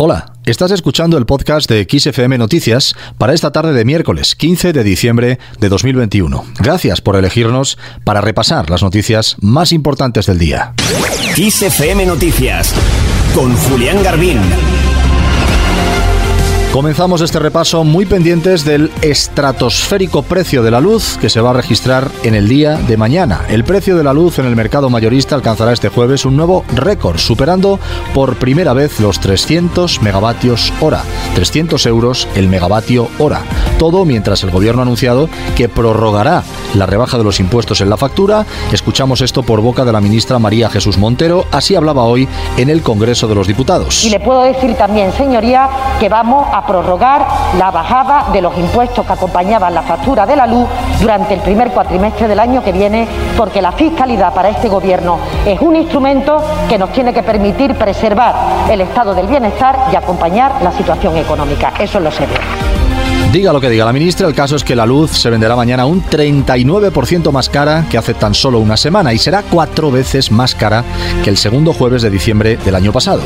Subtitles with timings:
[0.00, 4.84] Hola, estás escuchando el podcast de XFM Noticias para esta tarde de miércoles 15 de
[4.84, 6.44] diciembre de 2021.
[6.60, 10.72] Gracias por elegirnos para repasar las noticias más importantes del día.
[11.34, 12.72] XFM Noticias
[13.34, 14.38] con Julián Garbín.
[16.72, 21.54] Comenzamos este repaso muy pendientes del estratosférico precio de la luz que se va a
[21.54, 23.46] registrar en el día de mañana.
[23.48, 27.16] El precio de la luz en el mercado mayorista alcanzará este jueves un nuevo récord,
[27.18, 27.80] superando
[28.12, 31.02] por primera vez los 300 megavatios hora.
[31.34, 33.42] 300 euros el megavatio hora.
[33.78, 36.42] Todo mientras el gobierno ha anunciado que prorrogará
[36.74, 38.44] la rebaja de los impuestos en la factura.
[38.72, 41.46] Escuchamos esto por boca de la ministra María Jesús Montero.
[41.52, 44.04] Así hablaba hoy en el Congreso de los Diputados.
[44.04, 45.68] Y le puedo decir también, señoría,
[46.00, 50.46] que vamos a prorrogar la bajada de los impuestos que acompañaban la factura de la
[50.46, 50.66] luz
[51.00, 53.06] durante el primer cuatrimestre del año que viene,
[53.36, 58.34] porque la fiscalidad para este Gobierno es un instrumento que nos tiene que permitir preservar
[58.70, 61.72] el estado del bienestar y acompañar la situación económica.
[61.78, 62.67] Eso es lo serio.
[63.32, 65.84] Diga lo que diga la ministra, el caso es que la luz se venderá mañana
[65.84, 70.54] un 39% más cara que hace tan solo una semana y será cuatro veces más
[70.54, 70.82] cara
[71.22, 73.20] que el segundo jueves de diciembre del año pasado.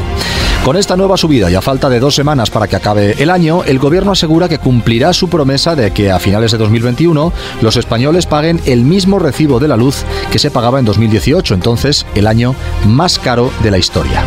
[0.65, 3.63] Con esta nueva subida y a falta de dos semanas para que acabe el año,
[3.63, 8.27] el gobierno asegura que cumplirá su promesa de que a finales de 2021 los españoles
[8.27, 12.57] paguen el mismo recibo de la luz que se pagaba en 2018, entonces el año
[12.87, 14.25] más caro de la historia.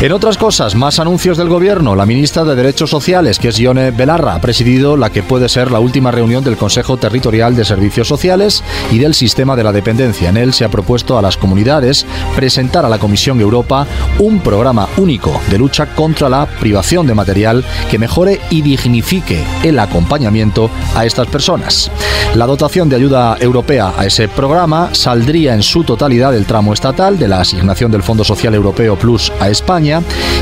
[0.00, 1.96] En otras cosas, más anuncios del gobierno.
[1.96, 5.72] La ministra de Derechos Sociales, que es Ione Belarra, ha presidido la que puede ser
[5.72, 10.28] la última reunión del Consejo Territorial de Servicios Sociales y del Sistema de la Dependencia.
[10.28, 13.88] En él se ha propuesto a las comunidades presentar a la Comisión Europa
[14.20, 19.80] un programa único de lucha contra la privación de material que mejore y dignifique el
[19.80, 21.90] acompañamiento a estas personas.
[22.36, 27.18] La dotación de ayuda europea a ese programa saldría en su totalidad del tramo estatal
[27.18, 29.77] de la asignación del Fondo Social Europeo Plus a España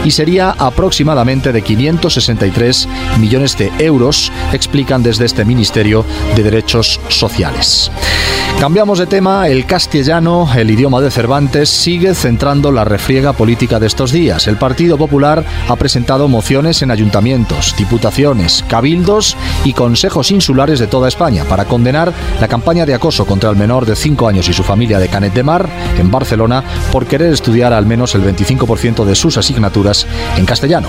[0.05, 7.91] y sería aproximadamente de 563 millones de euros, explican desde este Ministerio de Derechos Sociales.
[8.61, 13.87] Cambiamos de tema, el castellano, el idioma de Cervantes, sigue centrando la refriega política de
[13.87, 14.47] estos días.
[14.47, 21.09] El Partido Popular ha presentado mociones en ayuntamientos, diputaciones, cabildos y consejos insulares de toda
[21.09, 24.63] España para condenar la campaña de acoso contra el menor de 5 años y su
[24.63, 25.69] familia de Canet de Mar,
[25.99, 30.07] en Barcelona, por querer estudiar al menos el 25% de sus asignaturas
[30.37, 30.89] en castellano.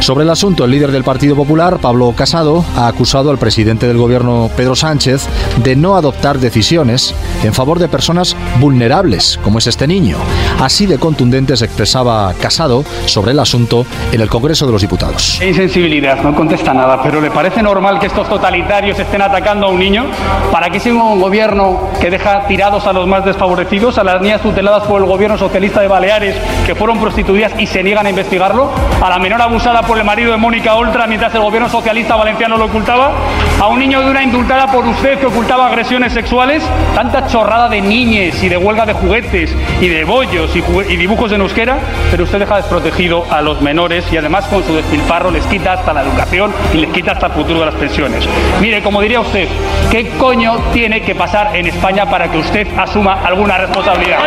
[0.00, 3.98] Sobre el asunto, el líder del Partido Popular, Pablo Casado, ha acusado al presidente del
[3.98, 5.26] gobierno, Pedro Sánchez,
[5.62, 10.16] de no adoptar decisiones en favor de personas vulnerables, como es este niño.
[10.60, 15.40] Así de contundente se expresaba Casado sobre el asunto en el Congreso de los Diputados.
[15.40, 19.78] Insensibilidad, no contesta nada, pero ¿le parece normal que estos totalitarios estén atacando a un
[19.78, 20.06] niño?
[20.50, 24.42] ¿Para qué sigue un gobierno que deja tirados a los más desfavorecidos, a las niñas
[24.42, 26.34] tuteladas por el gobierno socialista de Baleares
[26.66, 28.72] que fueron prostituidas y se niegan a investigarlo?
[29.00, 32.56] ¿A la menor abusada por el marido de Mónica Oltra mientras el gobierno socialista valenciano
[32.56, 33.12] lo ocultaba?
[33.60, 36.62] ¿A un niño de una indultada por usted que ocultaba agresiones sexuales?
[36.94, 41.40] tanta chorrada de niñes y de huelga de juguetes y de bollos y, dibujos en
[41.40, 41.78] euskera,
[42.10, 45.92] pero usted deja desprotegido a los menores y además con su despilfarro les quita hasta
[45.92, 48.28] la educación y les quita hasta el futuro de las pensiones.
[48.60, 49.48] Mire, como diría usted,
[49.90, 54.18] ¿qué coño tiene que pasar en España para que usted asuma alguna responsabilidad?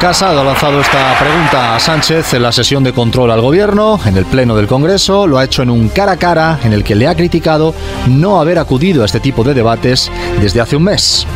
[0.00, 4.18] Casado ha lanzado esta pregunta a Sánchez en la sesión de control al gobierno, en
[4.18, 5.26] el Pleno del Congreso.
[5.26, 7.74] Lo ha hecho en un cara a cara en el que le ha criticado
[8.06, 11.26] no haber acudido a este tipo de debates desde hace un mes.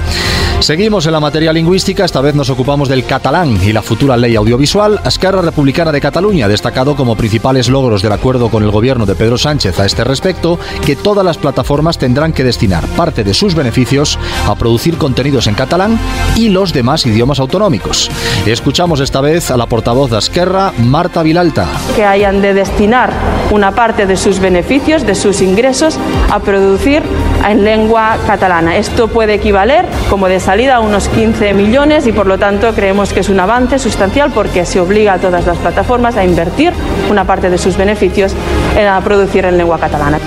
[0.61, 4.37] Seguimos en la materia lingüística, esta vez nos ocupamos del catalán y la futura ley
[4.37, 5.01] audiovisual.
[5.07, 9.15] Esquerra Republicana de Cataluña ha destacado como principales logros del acuerdo con el gobierno de
[9.15, 13.55] Pedro Sánchez a este respecto que todas las plataformas tendrán que destinar parte de sus
[13.55, 15.99] beneficios a producir contenidos en catalán
[16.37, 18.11] y los demás idiomas autonómicos.
[18.53, 21.69] Escuchamos esta vez a la portavoz de Esquerra, Marta Vilalta.
[21.95, 23.13] Que hayan de destinar
[23.53, 25.99] una parte de sus beneficios, de sus ingresos,
[26.33, 27.03] a producir
[27.49, 28.77] en lengua catalana.
[28.77, 33.13] Esto puede equivaler, como de salida, a unos 15 millones y por lo tanto creemos
[33.13, 36.73] que es un avance sustancial porque se obliga a todas las plataformas a invertir
[37.09, 38.35] una parte de sus beneficios
[38.77, 40.19] en a producir en lengua catalana.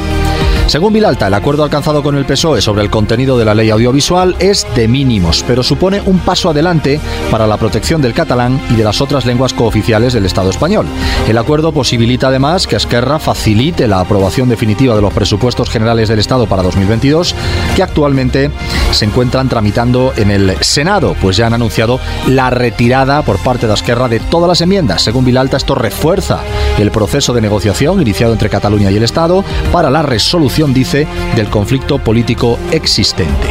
[0.67, 4.35] Según Vilalta, el acuerdo alcanzado con el PSOE sobre el contenido de la ley audiovisual
[4.39, 6.99] es de mínimos, pero supone un paso adelante
[7.29, 10.87] para la protección del catalán y de las otras lenguas cooficiales del Estado español.
[11.27, 16.19] El acuerdo posibilita además que Esquerra facilite la aprobación definitiva de los presupuestos generales del
[16.19, 17.35] Estado para 2022,
[17.75, 18.49] que actualmente
[18.93, 23.73] se encuentran tramitando en el Senado, pues ya han anunciado la retirada por parte de
[23.73, 25.01] Esquerra de todas las enmiendas.
[25.01, 26.39] Según Vilalta, esto refuerza
[26.77, 31.49] el proceso de negociación iniciado entre Cataluña y el Estado para la resolución dice, del
[31.49, 33.47] conflicto político existente.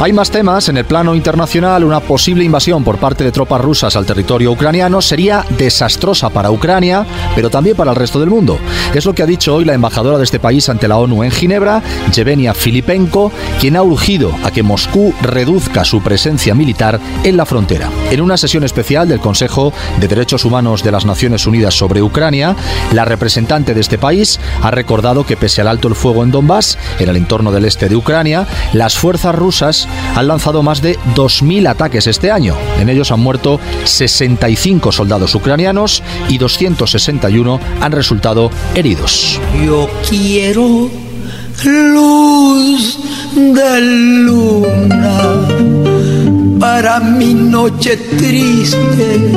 [0.00, 0.68] Hay más temas.
[0.68, 5.02] En el plano internacional, una posible invasión por parte de tropas rusas al territorio ucraniano
[5.02, 7.04] sería desastrosa para Ucrania,
[7.34, 8.60] pero también para el resto del mundo.
[8.94, 11.32] Es lo que ha dicho hoy la embajadora de este país ante la ONU en
[11.32, 11.82] Ginebra,
[12.14, 17.90] Yevenia Filipenko, quien ha urgido a que Moscú reduzca su presencia militar en la frontera.
[18.12, 22.54] En una sesión especial del Consejo de Derechos Humanos de las Naciones Unidas sobre Ucrania,
[22.92, 26.78] la representante de este país ha recordado que pese al alto el fuego en Donbass,
[27.00, 31.68] en el entorno del este de Ucrania, las fuerzas rusas han lanzado más de 2.000
[31.68, 32.54] ataques este año.
[32.78, 39.40] En ellos han muerto 65 soldados ucranianos y 261 han resultado heridos.
[39.64, 40.90] Yo quiero
[41.64, 42.98] luz
[43.34, 45.20] de luna
[46.58, 49.30] para mi noche triste,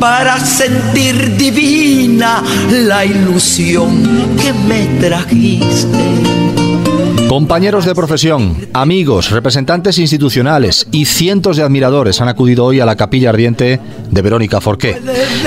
[0.00, 6.67] para sentir divina la ilusión que me trajiste
[7.28, 12.96] Compañeros de profesión, amigos, representantes institucionales y cientos de admiradores han acudido hoy a la
[12.96, 13.78] capilla ardiente
[14.10, 14.96] de Verónica Forqué.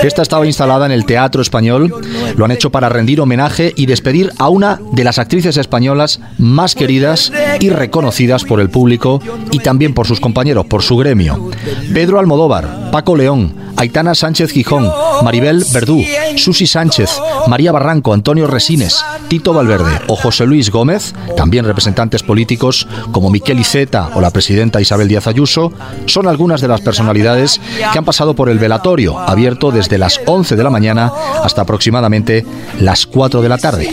[0.03, 1.91] Esta estaba instalada en el Teatro Español.
[2.37, 6.75] Lo han hecho para rendir homenaje y despedir a una de las actrices españolas más
[6.75, 9.19] queridas y reconocidas por el público
[9.51, 11.49] y también por sus compañeros, por su gremio.
[11.93, 14.91] Pedro Almodóvar, Paco León, Aitana Sánchez Gijón,
[15.23, 16.03] Maribel Verdú,
[16.35, 17.09] Susi Sánchez,
[17.47, 23.59] María Barranco, Antonio Resines, Tito Valverde o José Luis Gómez, también representantes políticos como Miquel
[23.59, 25.73] Iceta o la presidenta Isabel Díaz Ayuso,
[26.05, 27.59] son algunas de las personalidades
[27.91, 31.11] que han pasado por el velatorio, abierto desde las 11 de la mañana
[31.43, 32.45] hasta aproximadamente
[32.79, 33.89] las 4 de la tarde.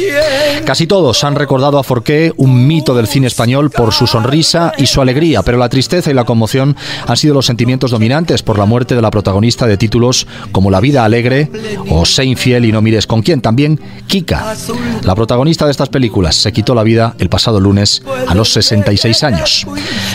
[0.66, 4.86] Casi todos han recordado a Forqué, un mito del cine español, por su sonrisa y
[4.86, 6.76] su alegría, pero la tristeza y la conmoción
[7.06, 10.80] han sido los sentimientos dominantes por la muerte de la protagonista de títulos como La
[10.80, 11.50] vida alegre
[11.88, 13.40] o Sé infiel y no mires con quién.
[13.40, 14.54] También Kika,
[15.02, 19.24] la protagonista de estas películas, se quitó la vida el pasado lunes a los 66
[19.24, 19.66] años.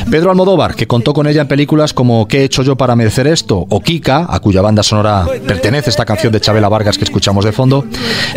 [0.10, 3.28] Pedro Almodóvar, que contó con ella en películas como ¿Qué he hecho yo para merecer
[3.28, 3.66] esto?
[3.70, 7.52] o Kika, a cuya banda sonora pertenece esta canción de Chabela Vargas que escuchamos de
[7.52, 7.86] fondo,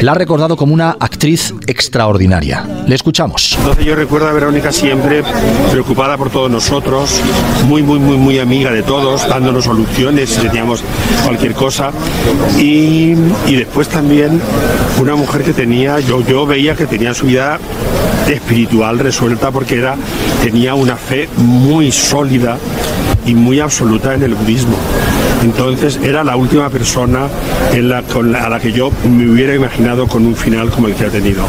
[0.00, 2.64] la ha recordado como una actriz extraordinaria.
[2.86, 3.56] Le escuchamos.
[3.58, 5.22] Entonces yo recuerdo a Verónica siempre
[5.70, 7.20] preocupada por todos nosotros,
[7.66, 10.82] muy, muy, muy, muy amiga de todos, dándonos soluciones teníamos
[11.24, 11.90] cualquier cosa.
[12.58, 13.14] Y,
[13.46, 14.40] y después también
[15.00, 17.58] una mujer que tenía, yo, yo veía que tenía su vida
[18.28, 19.96] espiritual resuelta porque era,
[20.42, 22.58] tenía una fe muy sólida
[23.26, 24.76] y muy absoluta en el budismo.
[25.42, 27.28] Entonces era la última persona
[27.72, 31.44] a la que yo me hubiera imaginado con un final como el que ha tenido.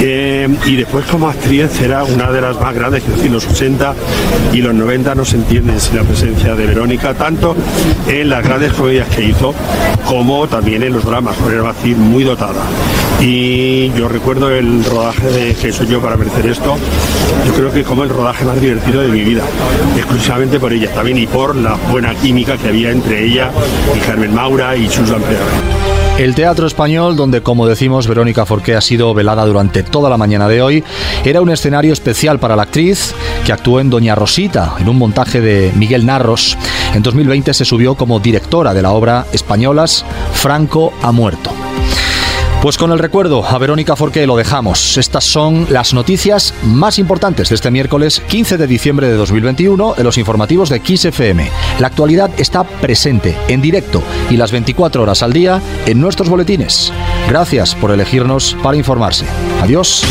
[0.00, 3.94] Eh, y después como actriz era una de las más grandes, es decir, los 80
[4.52, 7.56] y los 90 no se entienden sin la presencia de Verónica, tanto
[8.06, 9.54] en las grandes comedias que hizo
[10.06, 12.62] como también en los dramas, porque era decir, muy dotada.
[13.20, 16.76] Y yo recuerdo el rodaje de Que soy yo para merecer esto,
[17.46, 19.42] yo creo que como el rodaje más divertido de mi vida,
[19.96, 23.50] exclusivamente por ella también y por la buena química que había entre ella
[23.94, 25.88] y Carmen Maura y Susan Pedro.
[26.18, 30.48] El Teatro Español, donde como decimos Verónica Forqué ha sido velada durante toda la mañana
[30.48, 30.82] de hoy,
[31.24, 33.14] era un escenario especial para la actriz
[33.46, 36.58] que actuó en Doña Rosita, en un montaje de Miguel Narros.
[36.92, 41.52] En 2020 se subió como directora de la obra Españolas, Franco ha muerto.
[42.62, 44.98] Pues con el recuerdo a Verónica Forqué lo dejamos.
[44.98, 50.04] Estas son las noticias más importantes de este miércoles 15 de diciembre de 2021 en
[50.04, 51.48] los informativos de Kiss FM.
[51.78, 56.92] La actualidad está presente, en directo y las 24 horas al día en nuestros boletines.
[57.28, 59.24] Gracias por elegirnos para informarse.
[59.62, 60.04] Adiós.